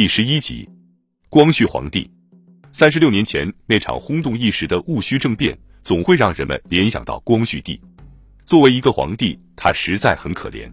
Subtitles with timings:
[0.00, 0.66] 第十一集，
[1.28, 2.10] 光绪皇帝。
[2.72, 7.78] 三十六年前那场轰动一时的戊戌政变，总会让人们联想到光绪帝。
[8.46, 10.72] 作为一个皇帝，他实在很可怜。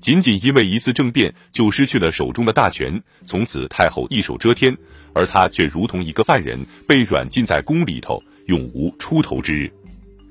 [0.00, 4.74] 仅仅因为一次政变，就失去了手中的大权，从此太后一手遮天，
[5.12, 6.58] 而他却如同一个犯人，
[6.88, 9.70] 被软禁在宫里头，永无出头之日。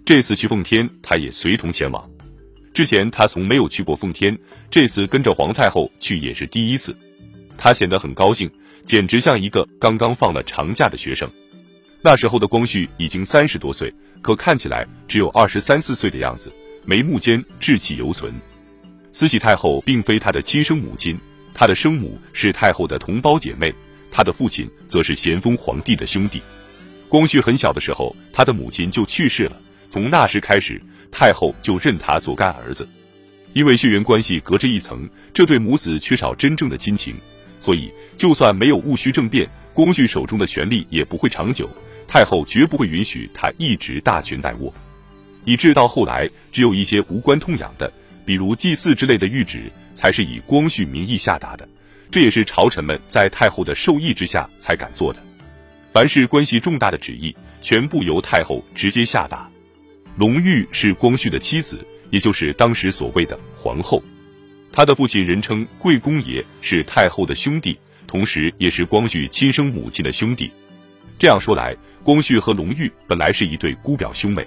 [0.04, 2.10] 这次去奉天，他也随同前往。
[2.74, 4.36] 之前他从没有去过奉天，
[4.72, 6.98] 这次跟着皇太后去也是第一次。
[7.58, 8.50] 他显得很高兴，
[8.86, 11.30] 简直像一个刚刚放了长假的学生。
[12.02, 16.52] 那时候的光绪已经三十多岁，可看起来只有二十三四岁的样子，
[16.86, 18.34] 眉目间稚气犹存。
[19.10, 21.18] 慈禧太后并非他的亲生母亲，
[21.54, 23.74] 他的生母是太后的同胞姐妹，
[24.12, 26.42] 他的父亲则是咸丰皇帝的兄弟。
[27.08, 32.90] 光绪很小的时候，他的母亲就去世了，从那时开始，太后就认他做干儿子。
[33.54, 37.16] 因为血缘关系隔着一层，这对母子缺少真正的亲情。
[37.64, 41.70] 所以，就算没有戊戌政变，光绪手中的权力也不会长久。
[42.06, 44.74] 太后绝不会允许他一直大权在握，
[45.46, 47.90] 以致到后来，只有一些无关痛痒的，
[48.26, 51.66] 比如祭祀之类的谕旨，才是以光绪名义下达的。
[52.12, 55.22] 这也是朝臣们在太后的授意之下才敢做的。
[55.94, 59.50] 凡是关系重大的旨意，全部由太后直接下达。
[60.18, 64.04] 隆裕是光绪的妻子，也就是当时所谓的皇后。
[64.76, 70.52] 他的父亲人称贵公爷，是太后的兄弟，同时也是光绪亲生母亲的兄弟。
[71.20, 74.44] 这样说来，光绪和隆裕本来是一对姑表兄妹，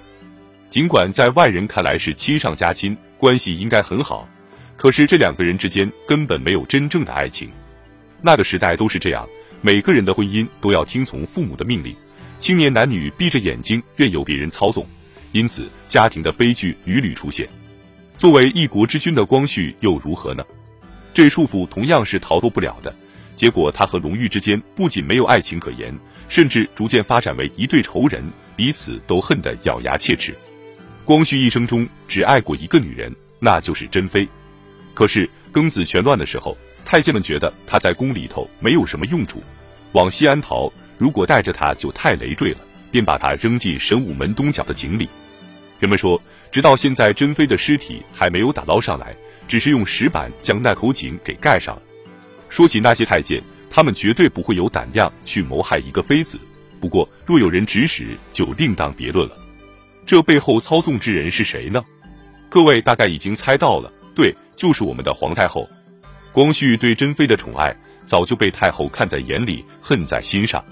[0.67, 4.27] 尽管在外人看来是亲上加亲，关系应该很好，
[4.75, 7.49] 可是这两个人之间根本没有真正的爱情。
[8.21, 9.25] 那个时代都是这样，
[9.61, 11.95] 每个人的婚姻都要听从父母的命令，
[12.37, 14.85] 青年男女闭着眼睛任由别人操纵，
[15.31, 17.47] 因此家庭的悲剧屡屡出现。
[18.17, 20.43] 作为一国之君的光绪又如何呢？
[21.13, 22.93] 这束缚同样是逃脱不了的。
[23.35, 25.95] 结果，他和隆裕之间不仅没有爱情可言，
[26.27, 30.35] 甚至逐渐发展为一对仇人，彼此都恨得咬牙切齿。
[31.05, 34.27] 光绪一生中只爱过一个女人，那就是珍妃。
[34.95, 39.43] 可是庚子全乱的时候，太监们觉得他在宫里头没有什么用处，
[39.91, 42.57] 往西安逃，如果带着他就太累赘了，
[42.89, 45.07] 便把他扔进神武门东角的井里。
[45.79, 46.19] 人们说。
[46.51, 49.15] 直到现在，珍妃的尸体还没有打捞上来，
[49.47, 51.81] 只是用石板将那口井给盖上了。
[52.49, 56.39] 说起那些太监，他们绝对不会有胆量去谋害一个妃子。
[56.79, 59.37] 不过，若有人指使，就另当别论了。
[60.05, 61.83] 这背后操纵之人是谁呢？
[62.49, 65.67] 各位大概已经猜到了，对，就是我们的皇太后。
[66.31, 67.75] 光绪对珍妃的宠爱
[68.05, 70.63] 早就被太后看在眼里，恨在心上。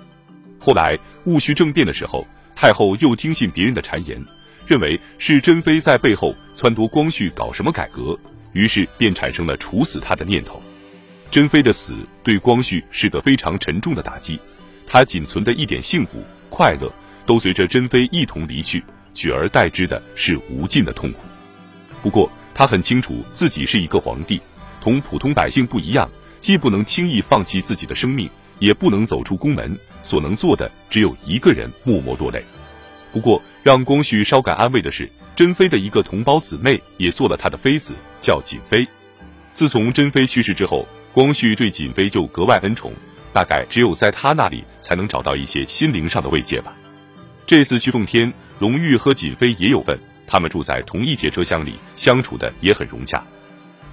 [0.58, 2.26] 后来戊戌政变的时候，
[2.56, 4.24] 太后又听信别人的谗言。
[4.66, 8.18] 认为是珍妃在背后撺掇光绪搞什么改革，
[8.54, 10.62] 于是便产生了处死他的念头。
[11.30, 14.40] 珍妃的死对光绪是个非常沉重的打击，
[14.88, 16.92] 他仅存的一点幸福快乐
[17.26, 18.84] 都随着珍妃一同离去，
[19.14, 21.20] 取而代之的是无尽的痛苦。
[22.02, 24.42] 不过他很清楚自己是一个皇帝，
[24.80, 26.10] 同普通百姓不一样，
[26.40, 32.44] 既不能轻易放弃自己的生命，也不能走出宫门，所能做的只有一个人默默落泪。
[33.16, 38.86] 不过，让光绪稍感安慰的是，珍妃的一个同胞姊妹也做了他的妃子，叫瑾妃。
[39.54, 42.92] 自从珍妃去世之后，光绪对瑾妃就格外恩宠，
[43.32, 46.76] 大概只有在他那里才能找到一些心灵上的慰藉吧。
[47.48, 53.24] 这次去奉天，隆裕和瑾妃也有份，他们住在同一节车厢里，相处的也很融洽。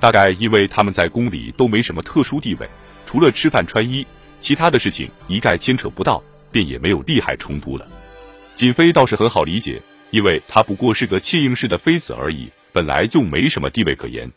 [0.00, 2.68] 大概因为他们在宫里都没什么特殊地位，
[3.06, 4.04] 除了吃饭穿衣，
[4.40, 7.86] 其他的事情一概牵扯不到，便也没有利害冲突了。
[8.54, 14.30] 瑾妃倒是很好理解，因为她不过是个妾应氏的妃子而已，本来就没什么地位可言。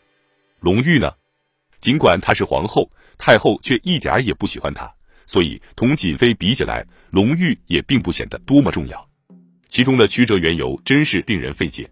[0.60, 1.12] 隆裕呢，
[1.78, 4.90] 尽管她是皇后，太后却一点也不喜欢她，
[5.26, 9.08] 所以同瑾妃比起来，隆裕也并不显得多么重要。
[9.68, 11.88] 其中的曲折缘由真是令人费解。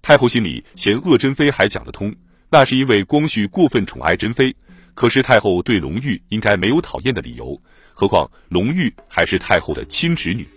[0.00, 2.14] 太后心里嫌恶珍妃还讲得通，
[2.50, 4.54] 那是因为光绪过分宠爱珍妃。
[4.94, 7.60] 可是太后对隆裕应该没有讨厌的理由，
[7.94, 10.48] 何况隆裕还是太后的亲侄女。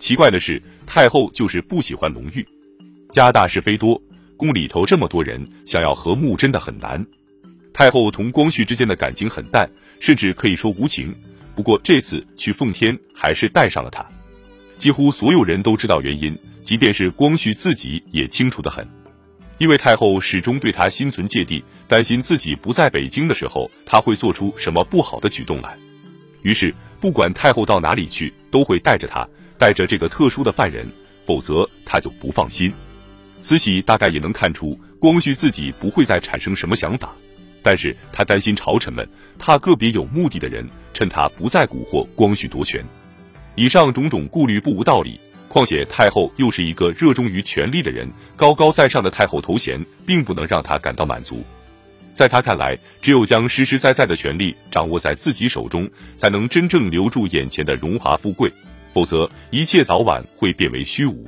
[0.00, 2.44] 奇怪的是，太后就是不喜欢隆裕，
[3.10, 4.00] 家大是非多，
[4.34, 7.04] 宫里头这么多人，想要和睦真的很难。
[7.74, 9.70] 太后同光绪之间的感情很淡，
[10.00, 11.14] 甚至可以说无情。
[11.54, 14.02] 不过这次去奉天，还是带上了他。
[14.74, 18.88] 几乎所有人都知道原因，即便是光绪自己也清楚的很，
[19.58, 25.78] 因为太后始终对他心存芥蒂，担心自己不在北京的时候，他会做出什么不好的举动来。
[26.40, 29.26] 于是，不管太后到哪里去，都会带着他。
[29.58, 30.90] 带着这个特殊的犯人，
[31.26, 32.72] 否则他就不放心。
[33.40, 37.12] 慈禧大概也能看出光绪自己不会再产生什么想法，
[37.62, 39.06] 但是他担心朝臣们，
[39.38, 42.84] 怕个别有目的的人趁他不再蛊惑光绪夺权。
[43.54, 45.20] 以上种种顾虑不无道理。
[45.48, 51.42] 况且太后又是一个热衷于权力的人，高高在上的太后头衔并不能让他感到满足。
[52.12, 58.52] 在他看来，只有将实实在在的权力掌握在自己手中，才能真正留住眼前的荣华富贵，
[58.92, 61.26] 否则一切早晚会变为虚无。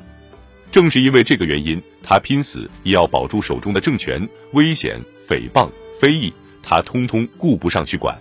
[0.71, 5.71] 正是因为这个原因，他拼死也要保住手中的政权，危险、诽谤、
[6.01, 6.33] 非议，
[6.63, 8.19] 他通通顾不上去管。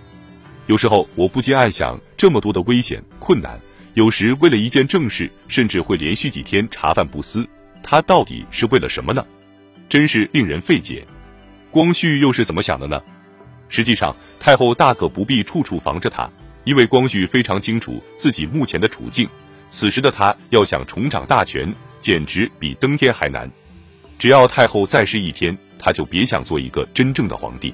[0.68, 3.60] 有时候，我不禁暗想，这么多的危险、困难。
[3.94, 7.46] 有时为了一件正事，甚至会连续几天茶饭不思，
[7.82, 9.26] 他到底是为了什么呢？
[9.90, 11.06] 真是令人费解。
[11.72, 13.02] 光绪又是怎么想的呢？
[13.70, 16.30] 实际上，太后大可不必处处防着他，
[16.66, 19.28] 因为光绪非常清楚自己目前的处境。
[19.70, 23.50] 此时的他要想重掌大权，简直比登天还难。
[24.20, 27.74] 只要太后在世一天，他就别想做一个真正的皇帝。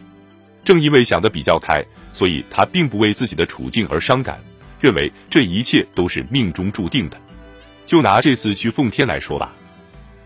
[0.63, 4.39] 正因为想得比较开，所以他并不为自己的处境而伤感。
[4.79, 7.19] 认为这一切都是命中注定的。
[7.87, 9.51] 就拿这次去奉天来说吧，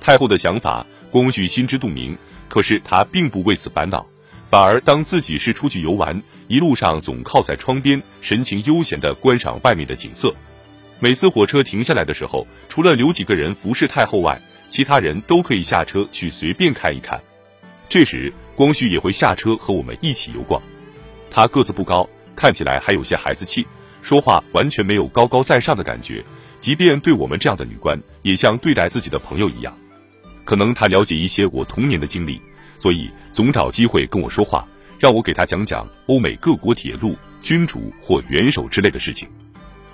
[0.01, 2.17] 太后的想法，光绪心知肚明。
[2.51, 4.05] 可是他并不为此烦恼，
[4.49, 10.35] 反而当自己是出去游玩，一路上总靠在窗边，神情悠闲地观赏外面的景色。
[10.99, 14.37] 每次火车停下来的时候，除了留几个人服侍太后外，
[14.67, 17.21] 其他人都可以下车去随便看一看。
[17.87, 20.61] 这时，光绪也会下车和我们一起游逛。
[21.29, 23.65] 他个子不高，看起来还有些孩子气。
[24.01, 26.21] 说话完全没有高高在上的感觉，
[26.59, 29.73] 即便对我们这样的女官，也像对待自己的朋友一样。
[30.43, 32.41] 可能他了解一些我童年的经历，
[32.77, 34.67] 所以总找机会跟我说话，
[34.99, 39.27] 让我给他讲讲欧美各国铁路、君主或元首之类的事情。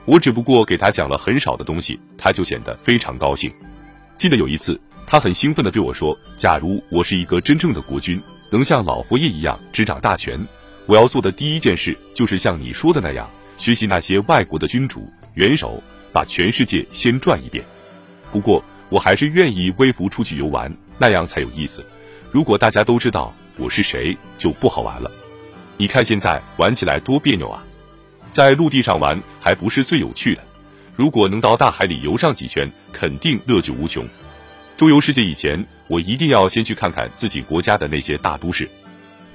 [0.06, 3.52] 我只不过给他讲了很少的东西，他就显得非常高兴。
[4.18, 10.40] 记得有一次，他很兴奋地对我说：“假如我是一个真正的国君，能像老佛爷一样执掌大权，
[10.86, 15.82] 我要做的第一件事就是像你说的那样。”学习那些外国的君主、元首，
[16.14, 17.66] 把全世界先转一遍。
[18.32, 21.86] 不过，我还是愿意微服出去游玩，那样才有意思。
[22.32, 25.12] 如果大家都知道我是谁，就不好玩了。
[25.78, 27.64] 你看现在玩起来多别扭啊！
[28.30, 30.44] 在陆地上玩还不是最有趣的，
[30.96, 34.08] 如果能到大海里游上几圈，肯定乐趣无穷。
[34.76, 38.70] 周游世界以前，我一定要先去看看自己国家的那些大都市。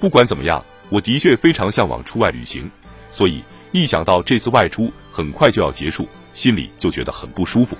[0.00, 2.70] 不管怎么样，我的确非常向往出外旅行，
[3.10, 3.42] 所以。
[3.74, 7.74] 一想到这次外出很快就要结束，心里就觉得很不舒服。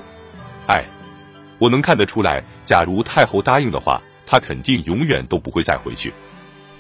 [0.67, 0.83] 哎，
[1.63, 6.13] 我能看得出来，假如太后答应的话，他肯定永远都不会再回去，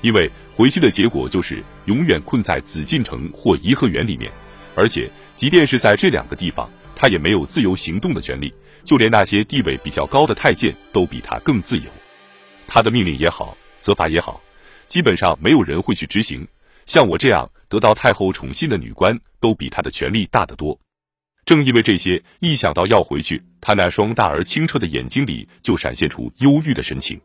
[0.00, 4.28] 因为回去的结果就是永远困在紫禁城或颐和园里面，
[4.74, 8.52] 而且即便是在这两个地方，他也没有自由行动的权利，
[8.82, 11.84] 就连那些地位比较高的太监都比他更自由，
[12.66, 14.42] 他的命令也好，责罚也好，
[14.88, 16.44] 基本上没有人会去执行。
[16.86, 20.76] 像我这样得到太后宠信的女官，都比她的权力大得多。
[21.44, 27.20] 正因为这些，一想到要回去，他那双大而清澈的眼睛里就闪现出忧郁的神情。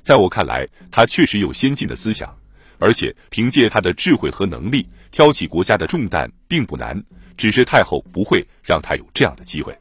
[0.00, 2.32] 在我看来，他确实有先进的思想，
[2.78, 7.02] 而且凭借他的智慧和能力，挑起国家的重担并不难。
[7.36, 9.72] 只是太后不会让他有这样的机会。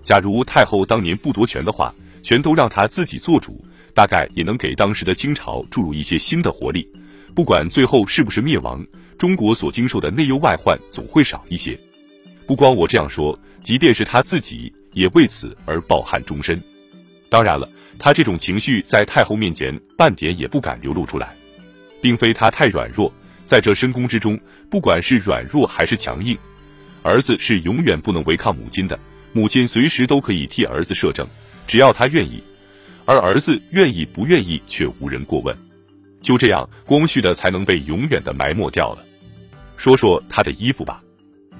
[0.00, 6.90] 假如太后当年不夺权的话，全都让他自己做主，大概也能给当时的清朝注入一些新的活力。
[7.34, 8.82] 不管最后是不是灭亡，
[9.18, 11.78] 中国所经受的内忧外患总会少一些。
[12.46, 16.62] 不光我这样说，即便是他自己也为此而抱憾终身。
[17.28, 21.34] 当然了，他这种情绪在太后面前半点也不敢流露出来，
[22.00, 23.12] 并非他太软弱，
[23.42, 24.38] 在这深宫之中，
[24.70, 26.38] 不管是软弱还是强硬，
[27.02, 28.96] 儿子是永远不能违抗母亲的。
[29.32, 31.26] 母亲随时都可以替儿子摄政，
[31.66, 32.42] 只要他愿意，
[33.04, 35.54] 而儿子愿意不愿意却无人过问。
[36.22, 39.04] 就这样，光绪的才能被永远的埋没掉了。
[39.76, 41.02] 说说他的衣服吧，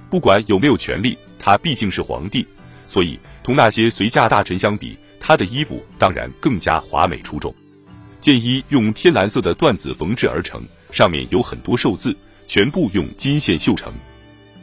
[0.09, 2.47] 不管有没有权利，他毕竟是皇帝，
[2.87, 7.55] 所以同那些随驾大臣相比，他的衣服当然更加华美出众。
[8.21, 12.17] 剑衣用天蓝色的缎子缝制而成，上面有很多寿字，
[12.49, 13.93] 全部用金线绣成。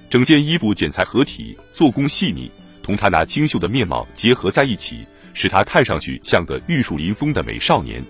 [0.10, 8.04] 整件衣服剪裁合体，做工细腻，同他那清秀的面貌结合在一起，使他看上去像个玉树临风的美少年。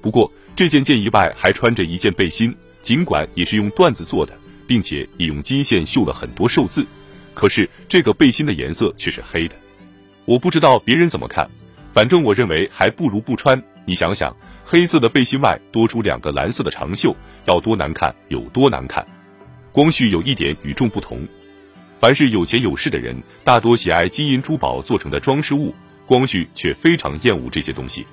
[0.00, 4.32] 不过，这件剑衣外还穿着一件背心，尽管也是用缎子做的，
[4.68, 6.86] 并且也用金线绣了很多寿字，
[7.34, 9.56] 可是这个背心的颜色却是黑的。
[10.26, 11.50] 我不知道别人怎么看，
[11.92, 13.60] 反正我认为还不如不穿。
[13.86, 19.04] 你想想，黑色的背心外多出两个蓝色的长袖，要多难看有多难看。
[19.72, 21.26] 光绪有一点与众不同，
[21.98, 28.06] 凡是有钱有势的人，大多喜爱金银珠宝做成的装饰物，光绪却非常厌恶这些东西。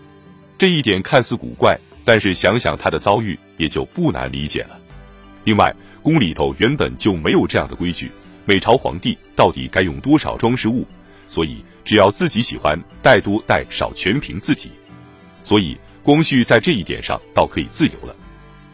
[0.57, 1.77] 这一点看似古怪。
[2.07, 4.79] 但是想想他的遭遇，也就不难理解了。
[5.43, 8.11] 另外，宫里头原本就没有这样的规矩，
[8.45, 10.85] 每朝皇帝到底该用多少装饰物，
[11.27, 14.69] 所以只要自己喜欢带多带少，全凭自己。
[15.41, 18.15] 所以光绪在这一点上倒可以自由了。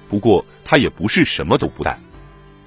[0.10, 1.98] 不过他也不是什么都不带，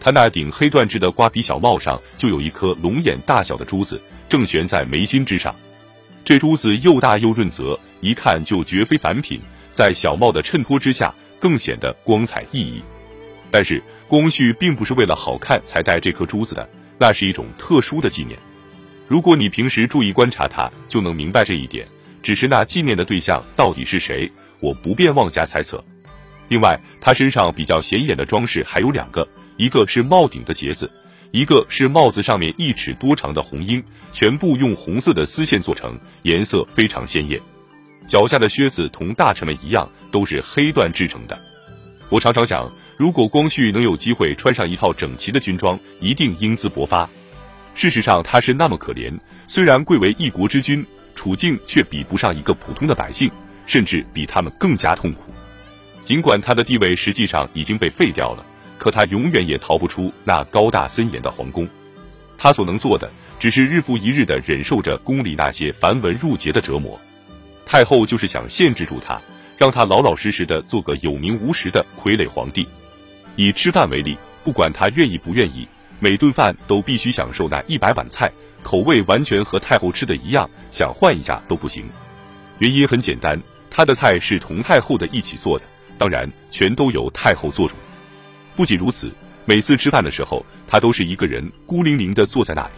[0.00, 5.54] 他那顶黑缎制的瓜皮小帽上就有一颗龙眼大小的珠子，正悬在眉心之上。
[6.24, 9.38] 这珠子又大又润泽，一看就绝非凡品，
[9.72, 12.82] 在小帽的衬托之下，更显得光彩熠熠。
[13.54, 16.68] 但是光绪并不是为了好看才戴这颗珠子的，
[16.98, 18.36] 那是一种特殊的纪念。
[19.06, 21.86] 如果你平时注意观察他，就能明白这一点。
[22.20, 25.84] 只是那纪念的对象到底是谁，我不便妄加猜测。
[26.48, 30.90] 另外，他身上比较显眼的装饰还有两个，一个是帽顶的结子，
[31.30, 37.40] 一个是帽子上面一尺多长的红缨，全部用红色的丝线做成，颜色非常鲜艳。
[38.08, 41.40] 脚下的靴子同大臣们一样，都是黑缎制成的。
[42.10, 42.70] 我常常想，
[43.04, 47.06] 如果光绪能有机会穿上一套整齐的军装，一定英姿勃发。
[47.74, 49.12] 事实上，他是那么可怜，
[49.46, 50.82] 虽然贵为一国之君。
[51.14, 53.30] 处境却比不上一个普通的百姓，
[53.66, 55.24] 甚至比他们更加痛苦。
[56.02, 58.46] 尽管他的地位实际上已经被废掉了，
[58.78, 61.68] 可他永远也逃不出那高大森严的皇宫。
[62.38, 66.98] 他所能做的，只是日复一日的忍受着宫里那些繁文缛节的折磨。
[67.66, 69.20] 太后就是想限制住他，
[69.58, 72.66] 让他老老实实的做个有名无实的傀儡皇帝。
[73.36, 75.66] 以吃饭为例，不管他愿意不愿意，
[76.00, 78.30] 每顿饭都必须享受那一百碗菜。
[78.62, 81.84] 口味完全和太后吃的一样，想换一下都不行。
[82.58, 83.38] 原因很简单，
[83.70, 85.64] 他的菜是同太后的一起做的，
[85.98, 87.74] 当然全都由太后做主。
[88.56, 89.12] 不仅如此，
[89.44, 92.72] 每次吃饭的时候，他都是一个人孤零零的坐在那里，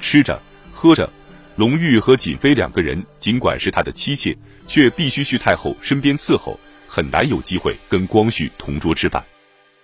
[0.00, 0.40] 吃着
[0.72, 1.08] 喝着。
[1.56, 4.36] 隆裕和瑾妃两个人尽管是他的妻妾，
[4.66, 9.22] 却必须去太后身边伺候，很难有机会跟光绪同桌吃饭。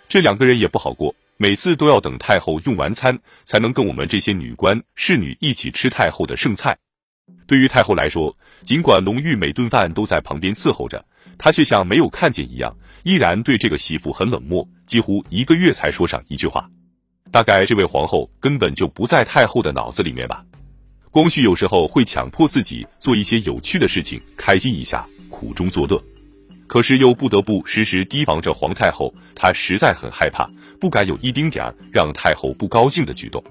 [0.08, 1.14] 这两个人也不好过。
[1.38, 6.74] 每次都要等太后用完餐，才能跟我们这些女官侍女一起吃太后的剩菜。
[7.46, 11.04] 对于太后来说，尽管隆裕每顿饭都在旁边伺候着，
[11.36, 16.66] 她却像没有看见一样，依然对这个媳妇很冷漠，几乎一个月才说上一句话。
[17.30, 20.42] 大概这位皇后根本就不在太后的脑子里面吧。
[21.10, 26.02] 光绪有时候会强迫自己做一些有趣的事情，开心一下，苦中作乐。
[26.66, 33.42] 可是又不得不时时提防着皇太后，他实在很害怕，不敢有一丁点儿让太后不高兴的举动，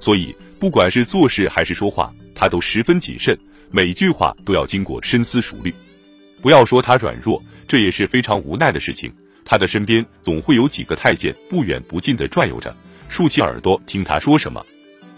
[0.00, 3.38] 所以不管是做事还是说话，他都十分谨慎，
[3.70, 5.74] 每句话都要经过深思熟虑。
[6.40, 9.12] 不要说他软弱，这也是非常无奈的事情。
[9.44, 12.76] 他的身边总会有几个太监不远不近的转悠着，
[13.08, 14.64] 竖起耳朵听他说什么。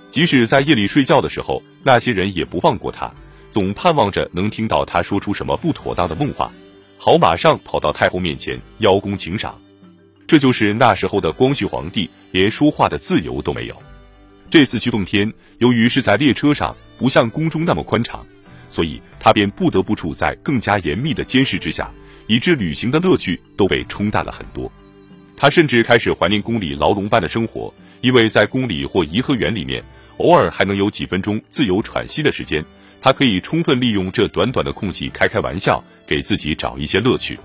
[0.09, 3.13] 即使在夜里睡觉的时候，那些人也不放过他，
[3.51, 6.51] 总盼望着能听到他说出什么不妥当的梦话。
[7.03, 9.59] 好，马上跑到太后面前邀功请赏，
[10.27, 13.83] 这就是那时候的光绪皇帝，连说话的自由都没有。
[14.51, 18.23] 这次去奉天，由于是在列车上，不像宫中那么宽敞，
[18.69, 21.91] 所以他便不得不处在更加严密的监视之下，
[22.27, 24.71] 以致旅行的乐趣都被冲淡了很多。
[25.39, 29.83] 他甚至开始怀念宫里牢笼般的生活，因为在宫里或颐和园里面，
[30.19, 32.63] 偶尔还能有几分钟自由喘息的时间。
[33.01, 37.39] 他可以充分利用这短短的空隙开开玩笑，给自己找一些乐趣。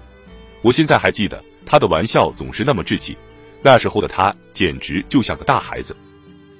[0.61, 3.17] 我现在还记得他的玩笑总是那么稚气，
[3.61, 5.95] 那时候的他简直就像个大孩子。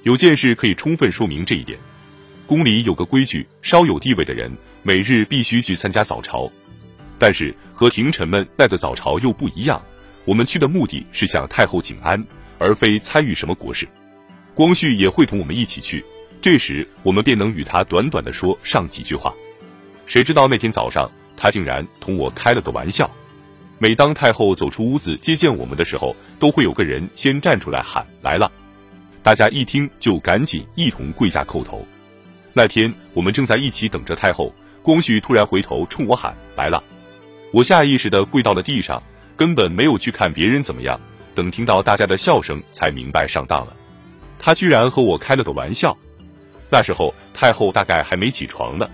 [0.02, 1.78] 有件事可以充分说明这一点：
[2.46, 4.50] 宫里有个规矩，稍有地位的人
[4.82, 6.50] 每日必须去参加早朝。
[7.18, 9.82] 但是和廷臣们那个早朝又不一样，
[10.24, 12.24] 我们去的目的是向太后请安，
[12.58, 13.86] 而非参与什么国事。
[14.54, 16.04] 光绪也会同我们一起去。
[16.42, 19.34] 这时，我们便能与他短短的说上几句话。
[20.06, 23.10] 谁知道那天早上，他竟然同我开了个玩笑。
[23.78, 28.50] 每当太后走出屋子接见我们的时候，都会有个人先站出来喊来了，
[29.22, 31.84] 大家一听就赶紧一同跪下叩头。
[32.52, 36.82] 那天我们正在一起等着太后，光绪突然回头冲我喊来了，
[37.52, 39.02] 我下意识的跪到了地上，
[39.36, 40.98] 根本没有去看别人怎么样。
[41.34, 43.76] 等听到大家的笑声，才明白上当了，
[44.38, 45.94] 他居然和我开了个玩笑。
[46.70, 48.88] 那时候太后大概还没起床呢，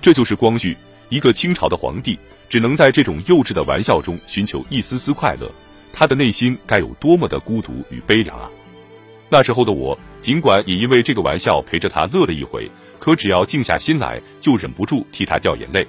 [0.00, 0.76] 这就是光绪，
[1.08, 5.50] 一个清朝的皇帝，只能在这种幼稚的玩笑中寻求一丝丝快乐，
[5.92, 8.50] 他的内心该有多么的孤独与悲凉啊！
[9.28, 15.86] 那时候的我，尽管也因为这个玩笑陪着他乐了一回，可只要静下心来，就忍不住替他掉眼泪。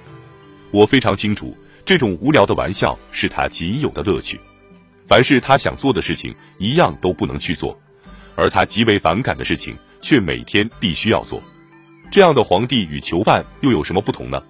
[0.70, 4.40] 我非常清楚，这种无聊的玩笑是他仅有的乐趣，
[5.06, 7.78] 凡是他想做的事情，一样都不能去做，
[8.34, 9.76] 而他极为反感的事情。
[10.04, 11.42] 却每天必须要做，
[12.12, 14.40] 这样的皇帝与囚犯又有什么不同呢？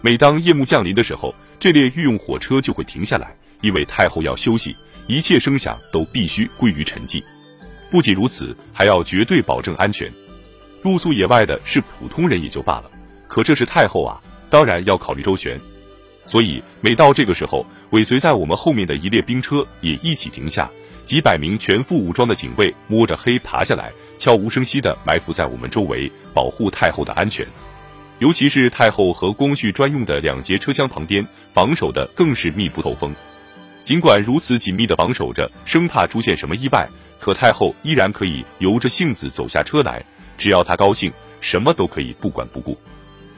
[0.00, 4.74] 每当夜幕降临的时候，这列御用火车就会停下来，因为太后要休息，
[5.06, 7.22] 一切声响都必须归于沉寂。
[7.88, 10.12] 不仅如此，还要绝对保证安全。
[10.82, 12.90] 露宿野外的是普通人也就罢了，
[13.28, 15.60] 可这是太后啊，当然要考虑周全。
[16.26, 20.68] 所以每到这个时候，尾随在我们后面的一列兵车也一起停下，
[21.08, 27.46] 几百名全副武装的警卫摸着黑爬下来，悄无声息地埋伏在我们周围，保护太后的安全。
[28.18, 33.16] 尤其是太后和光绪专用的两节车厢旁边，防守的更是密不透风。
[33.82, 36.86] 尽管如此紧密的防守着，生怕出现什么意外，
[37.18, 40.04] 可太后依然可以由着性子走下车来。
[40.36, 41.10] 只要她高兴，
[41.40, 42.78] 什么都可以不管不顾。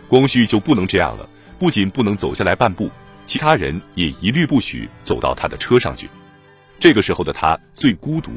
[0.09, 2.91] 光绪就不能这样了，不仅不能走下来半步，
[3.25, 6.11] 其他人也一律不许走到他的车上去。
[6.81, 8.33] 这个时候的他最孤独，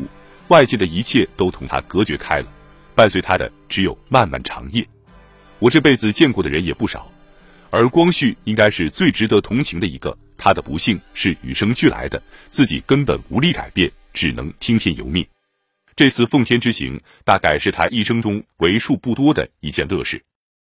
[0.50, 2.48] 外界的一切都同他隔绝开了，
[2.94, 4.86] 伴随他的只有漫漫长夜。
[5.60, 7.10] 我这辈子见过的人也不少，
[7.70, 10.16] 而光绪应该是最值得同情的一个。
[10.38, 15.26] 他的不幸是与生俱来的，自己根本无力改变，只能听天由命。
[15.96, 20.22] 这次奉天之行，大概是他一生中为数不多的一件乐事。